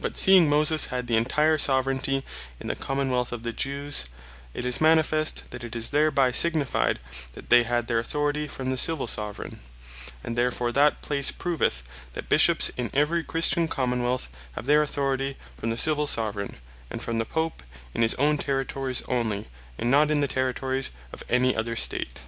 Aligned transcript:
But 0.00 0.16
seeing 0.16 0.48
Moses 0.48 0.86
had 0.86 1.06
the 1.06 1.18
entire 1.18 1.58
Soveraignty 1.58 2.22
in 2.58 2.68
the 2.68 2.74
Common 2.74 3.10
wealth 3.10 3.30
of 3.30 3.42
the 3.42 3.52
Jews, 3.52 4.06
it 4.54 4.64
is 4.64 4.80
manifest, 4.80 5.42
that 5.50 5.62
it 5.62 5.76
is 5.76 5.90
thereby 5.90 6.30
signified, 6.30 6.98
that 7.34 7.50
they 7.50 7.64
had 7.64 7.86
their 7.86 7.98
Authority 7.98 8.48
from 8.48 8.70
the 8.70 8.78
Civill 8.78 9.06
Soveraign: 9.06 9.60
and 10.24 10.34
therefore 10.38 10.72
that 10.72 11.02
place 11.02 11.30
proveth, 11.30 11.82
that 12.14 12.30
Bishops 12.30 12.70
in 12.78 12.88
every 12.94 13.22
Christian 13.22 13.68
Common 13.68 14.02
wealth 14.02 14.30
have 14.52 14.64
their 14.64 14.80
Authority 14.80 15.36
from 15.58 15.68
the 15.68 15.76
Civill 15.76 16.06
Soveraign; 16.06 16.56
and 16.88 17.02
from 17.02 17.18
the 17.18 17.26
Pope 17.26 17.62
in 17.92 18.00
his 18.00 18.14
own 18.14 18.38
Territories 18.38 19.02
only, 19.08 19.50
and 19.76 19.90
not 19.90 20.10
in 20.10 20.22
the 20.22 20.26
Territories 20.26 20.90
of 21.12 21.22
any 21.28 21.54
other 21.54 21.76
State. 21.76 22.22